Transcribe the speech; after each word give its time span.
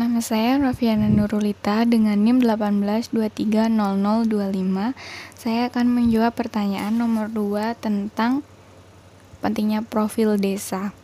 Nama 0.00 0.24
saya 0.24 0.56
Rafiana 0.56 1.12
Nurulita 1.12 1.84
dengan 1.84 2.16
NIM 2.24 2.40
182300025. 2.40 4.96
Saya 5.36 5.68
akan 5.68 5.86
menjawab 5.92 6.32
pertanyaan 6.32 6.96
nomor 6.96 7.28
2 7.28 7.76
tentang 7.76 8.40
pentingnya 9.44 9.84
profil 9.84 10.40
desa. 10.40 10.96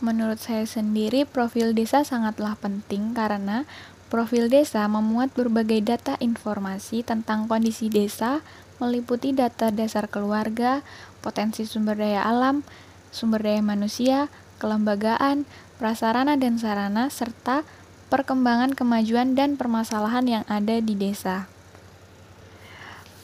Menurut 0.00 0.40
saya 0.40 0.64
sendiri, 0.64 1.28
profil 1.28 1.76
desa 1.76 2.08
sangatlah 2.08 2.56
penting 2.56 3.12
karena 3.12 3.68
profil 4.08 4.48
desa 4.48 4.88
memuat 4.88 5.36
berbagai 5.36 5.84
data 5.84 6.16
informasi 6.24 7.04
tentang 7.04 7.52
kondisi 7.52 7.92
desa, 7.92 8.40
meliputi 8.80 9.36
data 9.36 9.68
dasar 9.68 10.08
keluarga, 10.08 10.80
potensi 11.20 11.68
sumber 11.68 12.00
daya 12.00 12.24
alam, 12.24 12.64
sumber 13.12 13.44
daya 13.44 13.60
manusia, 13.60 14.32
kelembagaan, 14.56 15.48
prasarana 15.76 16.34
dan 16.40 16.56
sarana, 16.56 17.12
serta 17.12 17.62
perkembangan 18.08 18.72
kemajuan 18.72 19.34
dan 19.34 19.58
permasalahan 19.58 20.26
yang 20.26 20.44
ada 20.46 20.78
di 20.78 20.94
desa. 20.94 21.50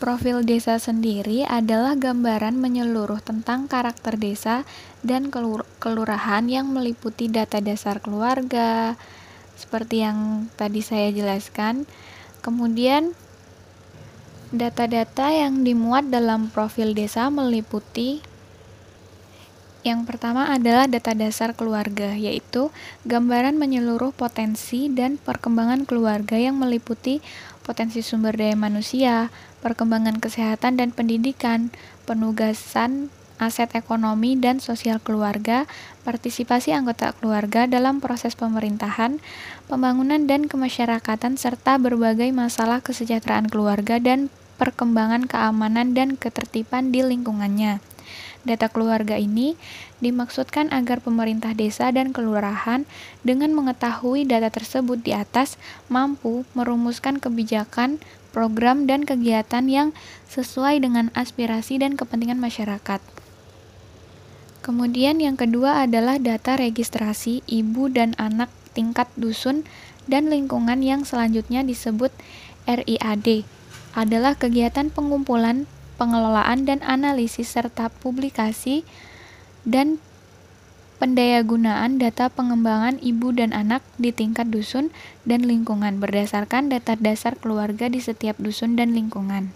Profil 0.03 0.43
desa 0.43 0.83
sendiri 0.83 1.47
adalah 1.47 1.95
gambaran 1.95 2.59
menyeluruh 2.59 3.23
tentang 3.23 3.71
karakter 3.71 4.19
desa 4.19 4.67
dan 5.07 5.31
kelurahan 5.79 6.43
yang 6.51 6.75
meliputi 6.75 7.31
data 7.31 7.63
dasar 7.63 8.03
keluarga, 8.03 8.99
seperti 9.55 10.03
yang 10.03 10.51
tadi 10.59 10.83
saya 10.83 11.15
jelaskan. 11.15 11.87
Kemudian, 12.43 13.15
data-data 14.51 15.31
yang 15.31 15.63
dimuat 15.63 16.11
dalam 16.11 16.51
profil 16.51 16.99
desa 16.99 17.31
meliputi 17.31 18.32
yang 19.83 20.07
pertama 20.07 20.47
adalah 20.55 20.87
data 20.87 21.11
dasar 21.11 21.59
keluarga, 21.59 22.15
yaitu 22.15 22.71
gambaran 23.03 23.59
menyeluruh 23.59 24.15
potensi 24.15 24.87
dan 24.87 25.19
perkembangan 25.19 25.87
keluarga 25.91 26.39
yang 26.39 26.55
meliputi 26.55 27.19
potensi 27.67 28.03
sumber 28.03 28.39
daya 28.39 28.55
manusia, 28.55 29.35
perkembangan 29.63 30.23
kesehatan 30.23 30.79
dan 30.79 30.95
pendidikan, 30.95 31.75
penugasan 32.07 33.11
aset 33.43 33.75
ekonomi 33.75 34.39
dan 34.39 34.63
sosial 34.63 35.03
keluarga, 35.03 35.67
partisipasi 36.07 36.71
anggota 36.71 37.11
keluarga 37.19 37.67
dalam 37.67 37.99
proses 37.99 38.39
pemerintahan, 38.39 39.19
pembangunan 39.67 40.31
dan 40.31 40.47
kemasyarakatan, 40.47 41.35
serta 41.35 41.83
berbagai 41.83 42.31
masalah 42.31 42.79
kesejahteraan 42.87 43.51
keluarga 43.51 43.99
dan 43.99 44.31
perkembangan 44.63 45.27
keamanan 45.27 45.91
dan 45.99 46.15
ketertiban 46.15 46.95
di 46.95 47.03
lingkungannya. 47.03 47.92
Data 48.43 48.67
keluarga 48.67 49.15
ini 49.19 49.55
dimaksudkan 50.03 50.73
agar 50.75 50.99
pemerintah 50.99 51.55
desa 51.55 51.95
dan 51.95 52.11
kelurahan 52.11 52.89
dengan 53.23 53.55
mengetahui 53.55 54.27
data 54.27 54.51
tersebut 54.51 54.99
di 55.03 55.15
atas 55.15 55.61
mampu 55.87 56.43
merumuskan 56.59 57.23
kebijakan, 57.23 58.03
program, 58.35 58.91
dan 58.91 59.07
kegiatan 59.07 59.69
yang 59.71 59.89
sesuai 60.27 60.83
dengan 60.83 61.15
aspirasi 61.15 61.79
dan 61.79 61.95
kepentingan 61.95 62.43
masyarakat. 62.43 62.99
Kemudian 64.63 65.19
yang 65.19 65.35
kedua 65.35 65.83
adalah 65.83 66.23
data 66.23 66.55
registrasi 66.55 67.43
ibu 67.51 67.91
dan 67.91 68.15
anak 68.15 68.47
tingkat 68.73 69.11
dusun 69.19 69.67
dan 70.07 70.31
lingkungan 70.31 70.83
yang 70.83 71.03
selanjutnya 71.03 71.67
disebut 71.67 72.11
RIAD 72.67 73.43
adalah 73.93 74.39
kegiatan 74.39 74.89
pengumpulan 74.89 75.67
pengelolaan 76.03 76.67
dan 76.67 76.83
analisis 76.83 77.47
serta 77.47 77.87
publikasi 78.03 78.83
dan 79.63 80.03
pendayagunaan 80.99 82.03
data 82.03 82.27
pengembangan 82.27 82.99
ibu 82.99 83.31
dan 83.31 83.55
anak 83.55 83.87
di 84.03 84.11
tingkat 84.11 84.51
dusun 84.51 84.91
dan 85.23 85.47
lingkungan 85.47 86.03
berdasarkan 86.03 86.75
data 86.75 86.99
dasar 86.99 87.39
keluarga 87.39 87.87
di 87.87 88.03
setiap 88.03 88.35
dusun 88.43 88.75
dan 88.75 88.99
lingkungan. 88.99 89.55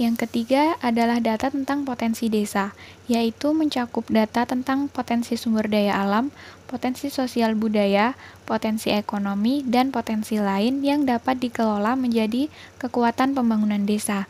Yang 0.00 0.26
ketiga 0.26 0.80
adalah 0.82 1.22
data 1.22 1.52
tentang 1.52 1.86
potensi 1.86 2.26
desa, 2.26 2.74
yaitu 3.06 3.54
mencakup 3.54 4.08
data 4.10 4.48
tentang 4.48 4.90
potensi 4.90 5.38
sumber 5.38 5.70
daya 5.70 6.00
alam, 6.00 6.34
potensi 6.66 7.06
sosial 7.12 7.54
budaya, 7.54 8.18
potensi 8.48 8.88
ekonomi, 8.88 9.62
dan 9.62 9.94
potensi 9.94 10.40
lain 10.40 10.82
yang 10.82 11.04
dapat 11.04 11.38
dikelola 11.38 11.94
menjadi 11.94 12.50
kekuatan 12.80 13.36
pembangunan 13.36 13.84
desa. 13.84 14.26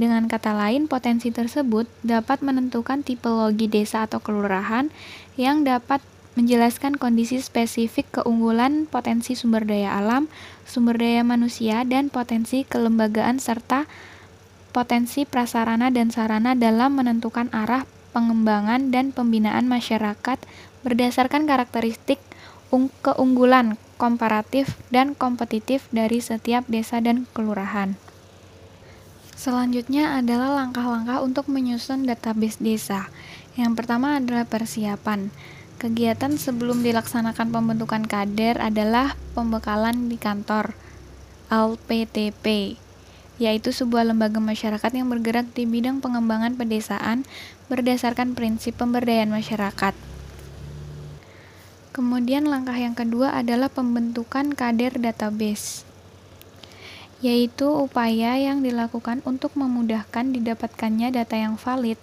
Dengan 0.00 0.32
kata 0.32 0.56
lain, 0.56 0.88
potensi 0.88 1.28
tersebut 1.28 1.84
dapat 2.00 2.40
menentukan 2.40 3.04
tipologi 3.04 3.68
desa 3.68 4.08
atau 4.08 4.16
kelurahan 4.16 4.88
yang 5.36 5.60
dapat 5.60 6.00
menjelaskan 6.40 6.96
kondisi 6.96 7.36
spesifik 7.36 8.08
keunggulan 8.08 8.88
potensi 8.88 9.36
sumber 9.36 9.68
daya 9.68 10.00
alam, 10.00 10.32
sumber 10.64 10.96
daya 10.96 11.20
manusia, 11.20 11.84
dan 11.84 12.08
potensi 12.08 12.64
kelembagaan 12.64 13.36
serta 13.36 13.84
potensi 14.72 15.28
prasarana 15.28 15.92
dan 15.92 16.08
sarana 16.08 16.56
dalam 16.56 16.96
menentukan 16.96 17.52
arah 17.52 17.84
pengembangan 18.16 18.88
dan 18.88 19.12
pembinaan 19.12 19.68
masyarakat 19.68 20.40
berdasarkan 20.80 21.44
karakteristik 21.44 22.24
keunggulan 23.04 23.76
komparatif 24.00 24.80
dan 24.88 25.12
kompetitif 25.12 25.84
dari 25.92 26.24
setiap 26.24 26.64
desa 26.72 27.04
dan 27.04 27.28
kelurahan. 27.36 28.00
Selanjutnya 29.40 30.20
adalah 30.20 30.52
langkah-langkah 30.52 31.24
untuk 31.24 31.48
menyusun 31.48 32.04
database 32.04 32.60
desa. 32.60 33.08
Yang 33.56 33.72
pertama 33.72 34.20
adalah 34.20 34.44
persiapan. 34.44 35.32
Kegiatan 35.80 36.36
sebelum 36.36 36.84
dilaksanakan 36.84 37.48
pembentukan 37.48 38.04
kader 38.04 38.60
adalah 38.60 39.16
pembekalan 39.32 40.12
di 40.12 40.20
kantor 40.20 40.76
LPTP, 41.48 42.76
yaitu 43.40 43.72
sebuah 43.72 44.12
lembaga 44.12 44.44
masyarakat 44.44 44.92
yang 44.92 45.08
bergerak 45.08 45.48
di 45.56 45.64
bidang 45.64 46.04
pengembangan 46.04 46.60
pedesaan 46.60 47.24
berdasarkan 47.72 48.36
prinsip 48.36 48.76
pemberdayaan 48.76 49.32
masyarakat. 49.32 49.96
Kemudian 51.96 52.44
langkah 52.44 52.76
yang 52.76 52.92
kedua 52.92 53.32
adalah 53.32 53.72
pembentukan 53.72 54.52
kader 54.52 55.00
database 55.00 55.88
yaitu 57.20 57.68
upaya 57.68 58.40
yang 58.40 58.64
dilakukan 58.64 59.20
untuk 59.28 59.52
memudahkan 59.56 60.32
didapatkannya 60.32 61.12
data 61.12 61.36
yang 61.36 61.60
valid. 61.60 62.00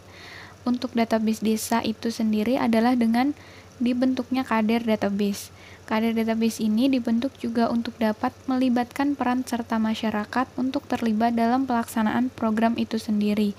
Untuk 0.66 0.94
database 0.94 1.41
desa 1.41 1.81
itu 1.81 2.13
sendiri 2.13 2.61
adalah 2.61 2.94
dengan 2.94 3.33
dibentuknya 3.81 4.45
kader 4.45 4.85
database. 4.85 5.50
Kader 5.88 6.11
database 6.11 6.59
ini 6.59 6.91
dibentuk 6.91 7.31
juga 7.39 7.72
untuk 7.72 7.95
dapat 7.95 8.35
melibatkan 8.45 9.16
peran 9.16 9.47
serta 9.47 9.79
masyarakat 9.79 10.45
untuk 10.59 10.83
terlibat 10.85 11.34
dalam 11.34 11.63
pelaksanaan 11.63 12.28
program 12.35 12.75
itu 12.75 12.99
sendiri. 12.99 13.55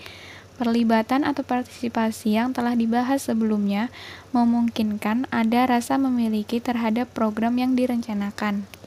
Perlibatan 0.58 1.22
atau 1.22 1.46
partisipasi 1.46 2.34
yang 2.34 2.50
telah 2.50 2.74
dibahas 2.74 3.24
sebelumnya 3.30 3.94
memungkinkan 4.34 5.30
ada 5.30 5.70
rasa 5.70 5.96
memiliki 5.96 6.58
terhadap 6.58 7.08
program 7.14 7.56
yang 7.56 7.78
direncanakan. 7.78 8.77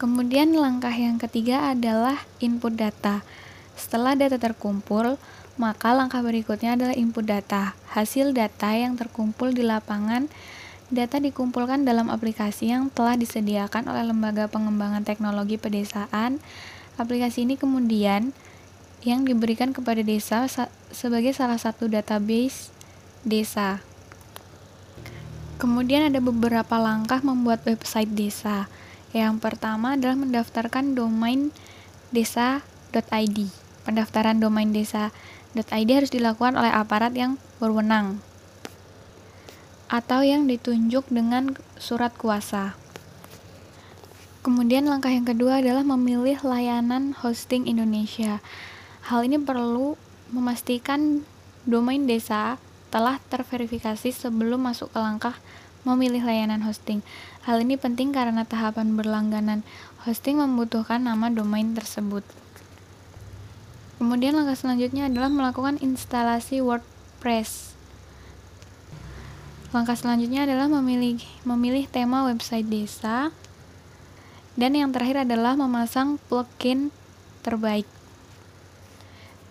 Kemudian 0.00 0.56
langkah 0.56 0.96
yang 0.96 1.20
ketiga 1.20 1.76
adalah 1.76 2.24
input 2.40 2.72
data. 2.72 3.20
Setelah 3.76 4.16
data 4.16 4.40
terkumpul, 4.40 5.20
maka 5.60 5.92
langkah 5.92 6.24
berikutnya 6.24 6.72
adalah 6.72 6.96
input 6.96 7.28
data. 7.28 7.76
Hasil 7.92 8.32
data 8.32 8.72
yang 8.72 8.96
terkumpul 8.96 9.52
di 9.52 9.60
lapangan 9.60 10.32
Data 10.90 11.22
dikumpulkan 11.22 11.86
dalam 11.86 12.10
aplikasi 12.10 12.74
yang 12.74 12.90
telah 12.90 13.14
disediakan 13.14 13.86
oleh 13.86 14.10
Lembaga 14.10 14.50
Pengembangan 14.50 15.06
Teknologi 15.06 15.54
Pedesaan. 15.54 16.42
Aplikasi 16.98 17.46
ini 17.46 17.54
kemudian 17.54 18.34
yang 19.06 19.22
diberikan 19.22 19.70
kepada 19.70 20.02
desa 20.02 20.50
sebagai 20.90 21.30
salah 21.30 21.62
satu 21.62 21.86
database 21.86 22.74
desa. 23.22 23.78
Kemudian 25.62 26.10
ada 26.10 26.18
beberapa 26.18 26.74
langkah 26.82 27.22
membuat 27.22 27.62
website 27.62 28.10
desa. 28.10 28.66
Yang 29.10 29.42
pertama 29.42 29.98
adalah 29.98 30.14
mendaftarkan 30.18 30.94
domain 30.94 31.50
desa.id. 32.14 33.38
Pendaftaran 33.82 34.38
domain 34.38 34.70
desa.id 34.70 35.90
harus 35.90 36.12
dilakukan 36.14 36.54
oleh 36.54 36.70
aparat 36.70 37.14
yang 37.14 37.40
berwenang 37.58 38.22
atau 39.90 40.22
yang 40.22 40.46
ditunjuk 40.46 41.10
dengan 41.10 41.58
surat 41.74 42.14
kuasa. 42.14 42.78
Kemudian 44.40 44.86
langkah 44.86 45.10
yang 45.10 45.26
kedua 45.26 45.60
adalah 45.60 45.82
memilih 45.82 46.38
layanan 46.46 47.12
hosting 47.12 47.66
Indonesia. 47.66 48.38
Hal 49.10 49.26
ini 49.26 49.36
perlu 49.42 49.98
memastikan 50.30 51.26
domain 51.66 52.06
desa 52.06 52.56
telah 52.94 53.18
terverifikasi 53.28 54.14
sebelum 54.14 54.70
masuk 54.70 54.94
ke 54.94 54.98
langkah 55.02 55.36
memilih 55.84 56.24
layanan 56.24 56.60
hosting. 56.64 57.00
Hal 57.48 57.60
ini 57.64 57.80
penting 57.80 58.12
karena 58.12 58.44
tahapan 58.44 58.96
berlangganan 58.96 59.64
hosting 60.04 60.40
membutuhkan 60.40 61.04
nama 61.04 61.32
domain 61.32 61.72
tersebut. 61.72 62.22
Kemudian 64.00 64.32
langkah 64.32 64.56
selanjutnya 64.56 65.12
adalah 65.12 65.28
melakukan 65.28 65.76
instalasi 65.84 66.64
WordPress. 66.64 67.76
Langkah 69.76 69.94
selanjutnya 69.94 70.48
adalah 70.48 70.66
memilih 70.66 71.20
memilih 71.44 71.84
tema 71.86 72.24
website 72.24 72.66
desa. 72.66 73.30
Dan 74.58 74.74
yang 74.74 74.90
terakhir 74.90 75.24
adalah 75.28 75.54
memasang 75.54 76.18
plugin 76.26 76.90
terbaik. 77.40 77.86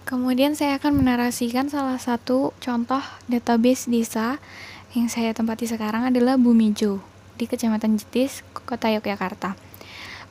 Kemudian 0.10 0.58
saya 0.58 0.82
akan 0.82 1.06
menarasikan 1.06 1.70
salah 1.70 2.02
satu 2.02 2.50
contoh 2.58 3.02
database 3.30 3.86
desa 3.86 4.42
yang 4.98 5.06
saya 5.06 5.38
tempati 5.38 5.70
sekarang 5.70 6.10
adalah 6.10 6.34
Bumijo 6.34 6.98
di 7.38 7.46
Kecamatan 7.46 8.02
Jetis, 8.02 8.42
Kota 8.66 8.90
Yogyakarta. 8.90 9.54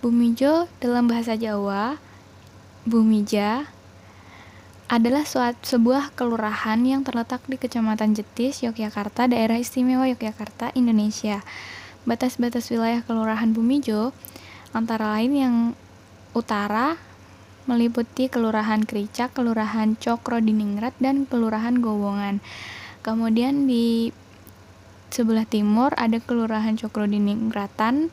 Bumijo 0.02 0.66
dalam 0.82 1.06
bahasa 1.06 1.38
Jawa, 1.38 1.98
Bumija 2.82 3.70
adalah 4.88 5.22
suat, 5.22 5.54
sebuah 5.62 6.16
kelurahan 6.18 6.80
yang 6.82 7.06
terletak 7.06 7.44
di 7.46 7.54
Kecamatan 7.54 8.18
Jetis, 8.18 8.64
Yogyakarta, 8.64 9.30
Daerah 9.30 9.60
Istimewa 9.60 10.10
Yogyakarta, 10.10 10.74
Indonesia. 10.74 11.44
Batas-batas 12.08 12.72
wilayah 12.72 13.04
Kelurahan 13.04 13.52
Bumijo 13.52 14.16
antara 14.72 15.12
lain 15.12 15.32
yang 15.36 15.54
utara 16.32 16.96
meliputi 17.68 18.32
Kelurahan 18.32 18.82
Kericak, 18.88 19.36
Kelurahan 19.36 19.94
Cokro 20.00 20.40
Diningrat, 20.40 20.96
dan 20.98 21.28
Kelurahan 21.28 21.84
Gowongan. 21.84 22.40
Kemudian 23.04 23.68
di 23.68 24.10
sebelah 25.08 25.44
timur 25.48 25.92
ada 25.96 26.20
Kelurahan 26.20 26.76
Cokro 26.76 27.08
Diningratan, 27.08 28.12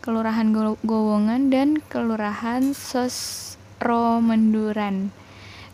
Kelurahan 0.00 0.50
Gowongan, 0.80 1.52
dan 1.52 1.82
Kelurahan 1.92 2.72
Sosro 2.72 4.22
Menduran. 4.24 5.12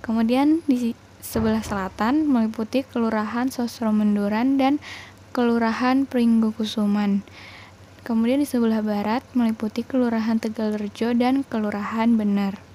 Kemudian 0.02 0.62
di 0.66 0.98
sebelah 1.22 1.62
selatan 1.62 2.26
meliputi 2.26 2.82
Kelurahan 2.86 3.50
Sosro 3.50 3.90
Menduran 3.90 4.58
dan 4.58 4.82
Kelurahan 5.34 6.08
Pringgokusuman. 6.08 7.26
Kemudian 8.06 8.38
di 8.38 8.46
sebelah 8.46 8.80
barat 8.86 9.26
meliputi 9.34 9.82
Kelurahan 9.82 10.38
Tegalrejo 10.38 11.10
dan 11.18 11.42
Kelurahan 11.42 12.14
Bener. 12.14 12.65